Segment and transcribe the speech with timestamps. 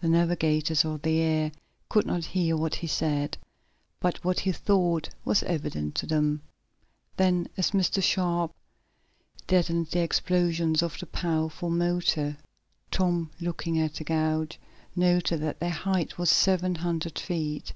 [0.00, 1.52] The navigators of the air
[1.88, 3.38] could not hear what he said,
[4.00, 6.42] but what he thought was evident to them.
[7.16, 8.02] Then, as Mr.
[8.02, 8.52] Sharp
[9.46, 12.36] deadened the explosions of the powerful motor.
[12.90, 14.58] Tom, looking at a gauge,
[14.96, 17.72] noted that their height was seven hundred feet.